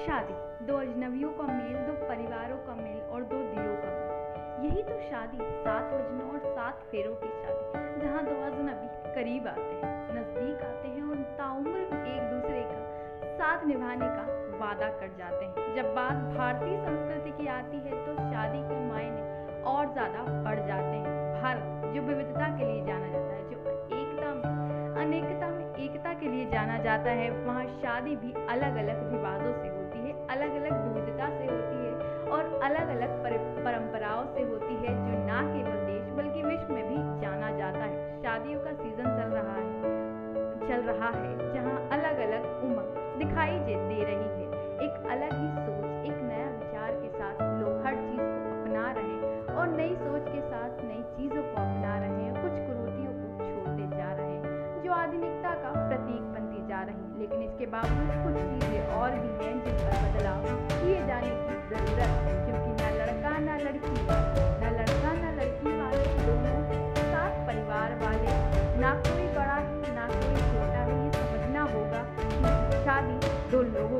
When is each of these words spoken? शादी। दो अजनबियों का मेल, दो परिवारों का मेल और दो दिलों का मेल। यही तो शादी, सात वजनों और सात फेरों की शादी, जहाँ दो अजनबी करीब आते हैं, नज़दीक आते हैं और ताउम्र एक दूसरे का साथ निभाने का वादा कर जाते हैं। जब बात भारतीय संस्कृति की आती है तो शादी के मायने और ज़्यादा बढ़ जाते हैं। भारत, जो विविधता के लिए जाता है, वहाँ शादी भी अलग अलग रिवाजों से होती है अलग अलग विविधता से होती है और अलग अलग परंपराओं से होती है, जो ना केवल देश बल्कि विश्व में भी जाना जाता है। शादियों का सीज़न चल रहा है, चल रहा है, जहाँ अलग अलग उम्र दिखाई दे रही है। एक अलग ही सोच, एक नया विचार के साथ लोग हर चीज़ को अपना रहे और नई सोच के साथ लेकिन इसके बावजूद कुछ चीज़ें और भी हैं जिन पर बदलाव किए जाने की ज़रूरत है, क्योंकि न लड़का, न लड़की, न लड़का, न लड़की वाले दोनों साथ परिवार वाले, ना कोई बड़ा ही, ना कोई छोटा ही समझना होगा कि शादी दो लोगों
शादी। 0.00 0.34
दो 0.66 0.76
अजनबियों 0.76 1.30
का 1.32 1.46
मेल, 1.46 1.76
दो 1.86 1.92
परिवारों 2.04 2.56
का 2.66 2.74
मेल 2.74 3.00
और 3.10 3.22
दो 3.24 3.38
दिलों 3.44 3.76
का 3.76 3.90
मेल। 3.90 4.64
यही 4.64 4.82
तो 4.82 4.98
शादी, 5.02 5.38
सात 5.64 5.92
वजनों 5.92 6.28
और 6.30 6.38
सात 6.46 6.82
फेरों 6.90 7.14
की 7.14 7.28
शादी, 7.34 8.00
जहाँ 8.00 8.24
दो 8.24 8.36
अजनबी 8.46 8.88
करीब 9.14 9.46
आते 9.48 9.74
हैं, 9.76 9.92
नज़दीक 10.14 10.62
आते 10.64 10.88
हैं 10.88 11.04
और 11.10 11.16
ताउम्र 11.38 11.76
एक 11.80 12.22
दूसरे 12.30 12.62
का 12.62 12.78
साथ 13.38 13.66
निभाने 13.66 14.06
का 14.08 14.24
वादा 14.60 14.88
कर 15.00 15.10
जाते 15.18 15.44
हैं। 15.44 15.74
जब 15.76 15.94
बात 15.94 16.16
भारतीय 16.34 16.76
संस्कृति 16.80 17.30
की 17.38 17.46
आती 17.50 17.76
है 17.78 18.04
तो 18.06 18.14
शादी 18.32 18.62
के 18.68 18.80
मायने 18.88 19.22
और 19.70 19.92
ज़्यादा 19.92 20.22
बढ़ 20.44 20.60
जाते 20.66 20.96
हैं। 20.96 21.14
भारत, 21.34 21.94
जो 21.94 22.02
विविधता 22.02 22.48
के 22.58 22.64
लिए 22.64 22.79
जाता 26.82 27.10
है, 27.10 27.30
वहाँ 27.44 27.64
शादी 27.82 28.16
भी 28.16 28.32
अलग 28.48 28.76
अलग 28.76 29.12
रिवाजों 29.12 29.52
से 29.52 29.68
होती 29.68 29.98
है 29.98 30.12
अलग 30.28 30.54
अलग 30.54 30.72
विविधता 30.84 31.28
से 31.28 31.46
होती 31.46 31.76
है 31.76 31.92
और 32.30 32.60
अलग 32.62 32.88
अलग 32.88 33.10
परंपराओं 33.64 34.24
से 34.34 34.42
होती 34.42 34.74
है, 34.74 34.92
जो 35.06 35.14
ना 35.26 35.40
केवल 35.42 35.78
देश 35.86 36.04
बल्कि 36.16 36.42
विश्व 36.42 36.72
में 36.74 36.84
भी 36.88 36.98
जाना 37.20 37.50
जाता 37.58 37.84
है। 37.84 38.22
शादियों 38.22 38.60
का 38.60 38.72
सीज़न 38.72 39.04
चल 39.04 39.30
रहा 39.30 39.56
है, 39.56 39.68
चल 40.68 40.80
रहा 40.90 41.10
है, 41.10 41.32
जहाँ 41.54 41.76
अलग 41.92 42.16
अलग 42.18 42.42
उम्र 42.64 42.82
दिखाई 43.18 43.58
दे 43.58 43.74
रही 43.74 44.14
है। 44.14 44.46
एक 44.80 44.94
अलग 45.10 45.32
ही 45.32 45.48
सोच, 45.64 45.90
एक 46.06 46.18
नया 46.22 46.46
विचार 46.58 46.90
के 46.92 47.08
साथ 47.08 47.36
लोग 47.60 47.86
हर 47.86 47.94
चीज़ 47.94 48.20
को 48.20 48.48
अपना 48.60 48.84
रहे 48.92 49.16
और 49.54 49.68
नई 49.68 49.94
सोच 49.94 50.24
के 50.28 50.40
साथ 50.40 50.59
लेकिन 57.30 57.42
इसके 57.46 57.66
बावजूद 57.72 58.08
कुछ 58.22 58.36
चीज़ें 58.50 58.86
और 58.98 59.10
भी 59.22 59.28
हैं 59.40 59.52
जिन 59.64 59.76
पर 59.80 59.98
बदलाव 60.04 60.46
किए 60.70 60.96
जाने 61.08 61.28
की 61.40 61.54
ज़रूरत 61.70 62.00
है, 62.26 62.32
क्योंकि 62.46 62.70
न 62.80 62.88
लड़का, 62.96 63.32
न 63.38 63.58
लड़की, 63.60 63.92
न 64.62 64.72
लड़का, 64.78 65.12
न 65.14 65.30
लड़की 65.36 65.76
वाले 65.78 66.02
दोनों 66.26 66.56
साथ 66.98 67.38
परिवार 67.46 67.94
वाले, 68.02 68.34
ना 68.80 68.90
कोई 69.06 69.26
बड़ा 69.38 69.58
ही, 69.68 69.94
ना 69.98 70.08
कोई 70.14 70.42
छोटा 70.50 70.82
ही 70.90 70.98
समझना 71.18 71.62
होगा 71.74 72.02
कि 72.18 72.82
शादी 72.84 73.16
दो 73.52 73.62
लोगों 73.78 73.99